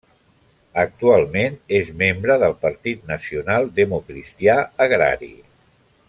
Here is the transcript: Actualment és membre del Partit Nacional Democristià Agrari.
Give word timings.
Actualment 0.83 1.57
és 1.81 1.91
membre 1.99 2.37
del 2.45 2.55
Partit 2.65 3.05
Nacional 3.13 3.69
Democristià 3.81 4.57
Agrari. 4.87 5.33